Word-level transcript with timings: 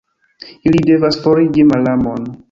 Ili 0.69 0.79
devas 0.91 1.19
forigi 1.25 1.67
malamon. 1.73 2.25